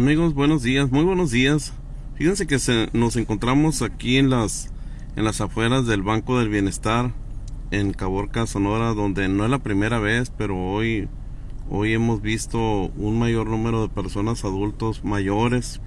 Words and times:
Amigos, 0.00 0.32
buenos 0.32 0.62
días, 0.62 0.90
muy 0.90 1.04
buenos 1.04 1.30
días. 1.30 1.74
Fíjense 2.14 2.46
que 2.46 2.56
nos 2.94 3.16
encontramos 3.16 3.82
aquí 3.82 4.16
en 4.16 4.30
las, 4.30 4.72
en 5.14 5.24
las 5.24 5.42
afueras 5.42 5.86
del 5.86 6.00
Banco 6.00 6.38
del 6.38 6.48
Bienestar 6.48 7.12
en 7.70 7.92
Caborca, 7.92 8.46
Sonora, 8.46 8.94
donde 8.94 9.28
no 9.28 9.44
es 9.44 9.50
la 9.50 9.58
primera 9.58 9.98
vez, 9.98 10.32
pero 10.34 10.56
hoy, 10.56 11.06
hoy 11.68 11.92
hemos 11.92 12.22
visto 12.22 12.58
un 12.96 13.18
mayor 13.18 13.48
número 13.48 13.82
de 13.82 13.90
personas 13.90 14.42
adultos 14.42 15.04
mayores, 15.04 15.82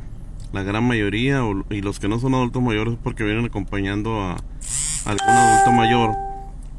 la 0.52 0.62
gran 0.62 0.88
mayoría, 0.88 1.42
y 1.72 1.82
los 1.82 2.00
que 2.00 2.08
no 2.08 2.20
son 2.20 2.36
adultos 2.36 2.62
mayores 2.62 3.00
porque 3.02 3.24
vienen 3.24 3.46
acompañando 3.46 4.22
a, 4.22 4.38
algún 5.06 5.28
adulto 5.28 5.72
mayor. 5.72 6.12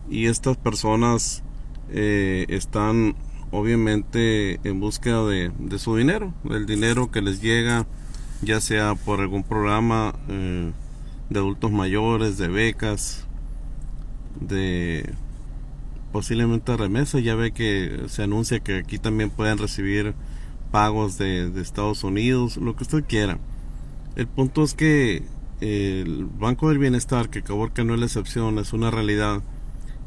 Y 0.08 0.26
estas 0.26 0.56
personas 0.56 1.42
eh, 1.90 2.46
están 2.48 3.16
obviamente 3.54 4.58
en 4.64 4.80
búsqueda 4.80 5.24
de, 5.26 5.78
su 5.78 5.96
dinero, 5.96 6.34
del 6.42 6.66
dinero 6.66 7.12
que 7.12 7.22
les 7.22 7.40
llega, 7.40 7.86
ya 8.42 8.60
sea 8.60 8.96
por 8.96 9.20
algún 9.20 9.44
programa 9.44 10.14
eh, 10.28 10.72
de 11.30 11.38
adultos 11.38 11.70
mayores, 11.70 12.36
de 12.36 12.48
becas, 12.48 13.26
de 14.40 15.08
posiblemente 16.10 16.76
remesas. 16.76 17.22
Ya 17.22 17.36
ve 17.36 17.52
que 17.52 18.06
se 18.08 18.24
anuncia 18.24 18.58
que 18.58 18.78
aquí 18.78 18.98
también 18.98 19.30
pueden 19.30 19.58
recibir 19.58 20.14
pagos 20.72 21.16
de, 21.16 21.52
Estados 21.60 22.02
Unidos, 22.02 22.56
lo 22.56 22.74
que 22.74 22.82
usted 22.82 23.04
quiera. 23.04 23.38
El 24.16 24.26
punto 24.26 24.64
es 24.64 24.74
que 24.74 25.22
el 25.60 26.24
Banco 26.24 26.70
del 26.70 26.78
Bienestar, 26.78 27.30
que 27.30 27.42
Caborca 27.42 27.84
no 27.84 27.94
es 27.94 28.00
la 28.00 28.06
excepción, 28.06 28.58
es 28.58 28.72
una 28.72 28.90
realidad 28.90 29.42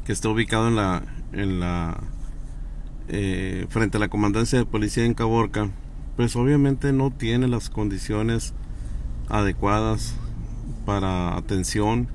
que 0.04 0.12
está 0.12 0.28
ubicado 0.28 0.68
en 0.68 0.76
la, 0.76 1.02
en 1.32 1.60
la 1.60 1.98
eh, 3.08 3.66
frente 3.70 3.96
a 3.96 4.00
la 4.00 4.08
comandancia 4.08 4.58
de 4.58 4.66
policía 4.66 5.04
en 5.04 5.14
Caborca, 5.14 5.70
pues 6.16 6.36
obviamente 6.36 6.92
no 6.92 7.10
tiene 7.10 7.48
las 7.48 7.70
condiciones 7.70 8.54
adecuadas 9.28 10.14
para 10.84 11.36
atención 11.36 12.08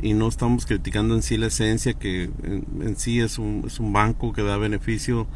y 0.00 0.14
no 0.14 0.28
estamos 0.28 0.66
criticando 0.66 1.14
en 1.14 1.22
sí 1.22 1.36
la 1.36 1.46
esencia 1.46 1.94
que 1.94 2.30
en, 2.42 2.96
sí 2.96 3.20
es 3.20 3.38
un, 3.38 3.64
es 3.66 3.80
un 3.80 3.92
banco 3.92 4.32
que 4.32 4.42
da 4.42 4.56
beneficio 4.56 5.26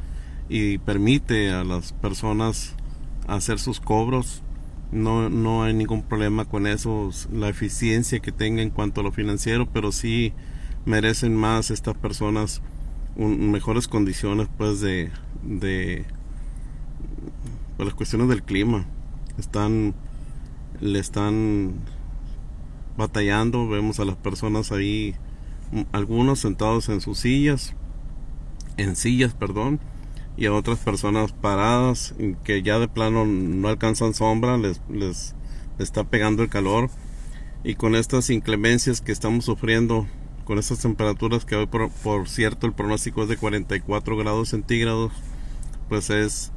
y 0.48 0.78
permite 0.78 1.50
a 1.50 1.64
las 1.64 1.92
personas 1.92 2.74
hacer 3.26 3.58
sus 3.58 3.80
cobros. 3.80 4.42
No, 4.90 5.28
no 5.28 5.64
hay 5.64 5.74
ningún 5.74 6.02
problema 6.02 6.46
con 6.46 6.66
eso 6.66 7.10
la 7.30 7.50
eficiencia 7.50 8.20
que 8.20 8.32
tenga 8.32 8.62
en 8.62 8.70
cuanto 8.70 9.02
a 9.02 9.04
lo 9.04 9.12
financiero 9.12 9.68
pero 9.70 9.92
sí 9.92 10.32
merecen 10.86 11.36
más 11.36 11.70
estas 11.70 11.94
personas 11.94 12.62
mejores 13.18 13.88
condiciones 13.88 14.48
pues 14.56 14.80
de, 14.80 15.10
de 15.42 16.04
pues, 17.76 17.86
las 17.86 17.94
cuestiones 17.94 18.28
del 18.28 18.42
clima. 18.42 18.86
Están 19.38 19.94
le 20.80 20.98
están 20.98 21.74
batallando 22.96 23.68
vemos 23.68 23.98
a 24.00 24.04
las 24.04 24.16
personas 24.16 24.70
ahí 24.70 25.14
algunos 25.92 26.40
sentados 26.40 26.88
en 26.88 27.00
sus 27.00 27.18
sillas 27.18 27.74
en 28.76 28.94
sillas 28.94 29.34
perdón 29.34 29.80
y 30.36 30.46
a 30.46 30.52
otras 30.52 30.78
personas 30.78 31.32
paradas 31.32 32.14
que 32.44 32.62
ya 32.62 32.78
de 32.78 32.86
plano 32.86 33.26
no 33.26 33.68
alcanzan 33.68 34.14
sombra 34.14 34.56
les, 34.56 34.80
les 34.88 35.34
está 35.78 36.04
pegando 36.04 36.42
el 36.42 36.48
calor. 36.48 36.90
Y 37.64 37.74
con 37.74 37.96
estas 37.96 38.30
inclemencias 38.30 39.00
que 39.00 39.12
estamos 39.12 39.44
sufriendo 39.44 40.06
con 40.48 40.58
estas 40.58 40.78
temperaturas 40.78 41.44
que 41.44 41.56
hoy 41.56 41.66
por, 41.66 42.26
cierto 42.26 42.66
el 42.66 42.72
pronóstico 42.72 43.22
es 43.22 43.28
de 43.28 43.36
44 43.36 44.16
grados 44.16 44.48
centígrados 44.48 45.12
pues 45.90 46.08
es 46.08 46.52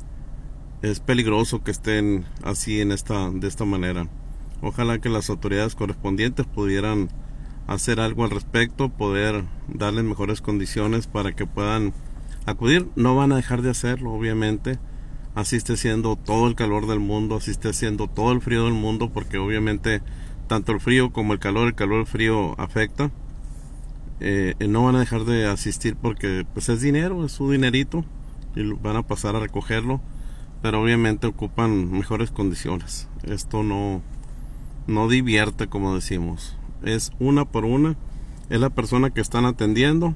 es 0.81 1.01
peligroso 1.01 1.61
que 1.61 1.71
estén 1.71 2.23
así 2.41 2.79
en 2.79 2.93
esta 2.93 3.29
de 3.29 3.49
esta 3.49 3.65
manera. 3.65 4.07
Ojalá 4.61 4.99
que 4.99 5.09
las 5.09 5.29
autoridades 5.29 5.75
correspondientes 5.75 6.45
pudieran 6.45 7.09
hacer 7.67 7.99
algo 7.99 8.23
al 8.23 8.29
respecto 8.29 8.87
poder 8.87 9.43
darles 9.67 10.05
mejores 10.05 10.39
condiciones 10.39 11.07
para 11.07 11.33
que 11.33 11.45
puedan 11.45 11.93
acudir. 12.45 12.87
No 12.95 13.17
van 13.17 13.33
a 13.33 13.35
dejar 13.35 13.61
de 13.61 13.71
hacerlo 13.71 14.13
obviamente. 14.13 14.79
Así 15.35 15.57
esté 15.57 15.75
siendo 15.75 16.15
todo 16.15 16.47
el 16.47 16.55
calor 16.55 16.87
del 16.87 17.01
mundo 17.01 17.35
así 17.35 17.51
esté 17.51 17.73
siendo 17.73 18.07
todo 18.07 18.31
el 18.31 18.39
frío 18.39 18.63
del 18.63 18.73
mundo 18.73 19.11
porque 19.11 19.37
obviamente 19.37 20.01
tanto 20.47 20.71
el 20.71 20.79
frío 20.79 21.11
como 21.11 21.33
el 21.33 21.39
calor 21.39 21.67
el 21.67 21.75
calor 21.75 21.99
el 21.99 22.07
frío 22.07 22.57
afecta 22.57 23.11
eh, 24.23 24.53
no 24.67 24.83
van 24.85 24.95
a 24.95 24.99
dejar 24.99 25.25
de 25.25 25.47
asistir 25.47 25.95
porque 25.95 26.45
pues 26.53 26.69
es 26.69 26.79
dinero, 26.79 27.25
es 27.25 27.31
su 27.31 27.49
dinerito 27.49 28.05
y 28.55 28.61
van 28.73 28.95
a 28.95 29.01
pasar 29.01 29.35
a 29.35 29.39
recogerlo, 29.39 29.99
pero 30.61 30.79
obviamente 30.79 31.25
ocupan 31.25 31.91
mejores 31.91 32.29
condiciones. 32.29 33.07
Esto 33.23 33.63
no 33.63 34.03
no 34.85 35.07
divierte 35.07 35.67
como 35.67 35.95
decimos, 35.95 36.55
es 36.83 37.11
una 37.19 37.45
por 37.45 37.65
una, 37.65 37.95
es 38.49 38.59
la 38.59 38.69
persona 38.69 39.09
que 39.09 39.21
están 39.21 39.45
atendiendo, 39.45 40.13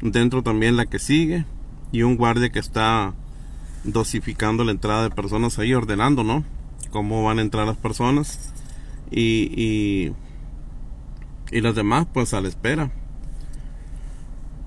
dentro 0.00 0.42
también 0.42 0.76
la 0.76 0.86
que 0.86 0.98
sigue 0.98 1.44
y 1.92 2.02
un 2.02 2.16
guardia 2.16 2.50
que 2.50 2.58
está 2.58 3.14
dosificando 3.84 4.64
la 4.64 4.72
entrada 4.72 5.04
de 5.04 5.10
personas 5.10 5.60
ahí, 5.60 5.74
ordenando, 5.74 6.24
¿no? 6.24 6.42
Cómo 6.90 7.22
van 7.22 7.38
a 7.38 7.42
entrar 7.42 7.68
las 7.68 7.76
personas 7.76 8.52
y, 9.12 9.52
y, 9.54 10.12
y 11.52 11.60
las 11.60 11.76
demás 11.76 12.08
pues 12.12 12.34
a 12.34 12.40
la 12.40 12.48
espera 12.48 12.90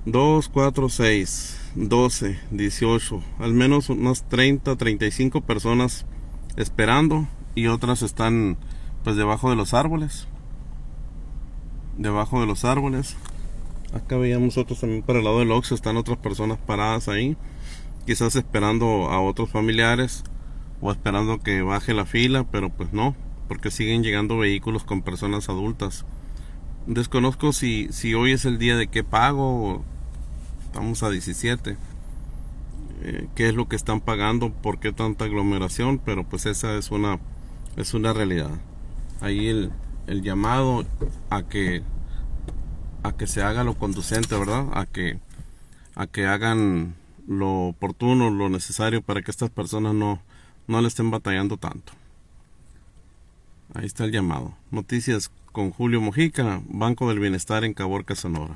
2, 0.05 0.49
4, 0.49 0.89
6, 0.89 1.73
12, 1.75 2.39
18, 2.49 3.23
al 3.37 3.53
menos 3.53 3.89
unas 3.91 4.27
30, 4.27 4.75
35 4.75 5.41
personas 5.41 6.07
esperando 6.57 7.27
y 7.53 7.67
otras 7.67 8.01
están 8.01 8.57
pues 9.03 9.15
debajo 9.15 9.51
de 9.51 9.55
los 9.55 9.75
árboles. 9.75 10.27
Debajo 11.99 12.39
de 12.39 12.47
los 12.47 12.65
árboles. 12.65 13.15
Acá 13.93 14.17
veíamos 14.17 14.57
otros 14.57 14.79
también 14.79 15.03
para 15.03 15.19
el 15.19 15.25
lado 15.25 15.37
del 15.37 15.51
Oxxo, 15.51 15.75
están 15.75 15.97
otras 15.97 16.17
personas 16.17 16.57
paradas 16.57 17.07
ahí, 17.07 17.37
quizás 18.07 18.35
esperando 18.35 19.09
a 19.09 19.21
otros 19.21 19.51
familiares 19.51 20.23
o 20.81 20.91
esperando 20.91 21.39
que 21.41 21.61
baje 21.61 21.93
la 21.93 22.05
fila, 22.05 22.43
pero 22.49 22.69
pues 22.69 22.91
no, 22.91 23.15
porque 23.47 23.69
siguen 23.69 24.01
llegando 24.01 24.39
vehículos 24.39 24.83
con 24.83 25.03
personas 25.03 25.47
adultas. 25.47 26.05
Desconozco 26.87 27.53
si, 27.53 27.89
si 27.91 28.15
hoy 28.15 28.31
es 28.31 28.45
el 28.45 28.57
día 28.57 28.75
de 28.75 28.87
qué 28.87 29.03
pago. 29.03 29.85
Estamos 30.71 31.03
a 31.03 31.09
17. 31.09 31.75
Eh, 33.01 33.27
¿Qué 33.35 33.49
es 33.49 33.53
lo 33.53 33.67
que 33.67 33.75
están 33.75 33.99
pagando? 33.99 34.53
¿Por 34.53 34.79
qué 34.79 34.93
tanta 34.93 35.25
aglomeración? 35.25 35.99
Pero 35.99 36.23
pues 36.23 36.45
esa 36.45 36.77
es 36.77 36.91
una, 36.91 37.19
es 37.75 37.93
una 37.93 38.13
realidad. 38.13 38.51
Ahí 39.19 39.47
el, 39.49 39.73
llamado 40.21 40.85
a 41.29 41.43
que 41.43 41.83
a 43.03 43.11
que 43.11 43.27
se 43.27 43.43
haga 43.43 43.65
lo 43.65 43.77
conducente, 43.77 44.37
¿verdad? 44.37 44.65
A 44.71 44.85
que 44.85 45.19
a 45.95 46.07
que 46.07 46.25
hagan 46.25 46.95
lo 47.27 47.67
oportuno, 47.67 48.29
lo 48.29 48.47
necesario 48.47 49.01
para 49.01 49.21
que 49.21 49.31
estas 49.31 49.49
personas 49.49 49.93
no, 49.93 50.21
no 50.67 50.79
le 50.79 50.87
estén 50.87 51.11
batallando 51.11 51.57
tanto. 51.57 51.91
Ahí 53.73 53.87
está 53.87 54.05
el 54.05 54.13
llamado. 54.13 54.55
Noticias 54.71 55.31
con 55.51 55.71
Julio 55.71 55.99
Mojica, 55.99 56.61
Banco 56.69 57.09
del 57.09 57.19
Bienestar 57.19 57.65
en 57.65 57.73
Caborca, 57.73 58.15
Sonora. 58.15 58.55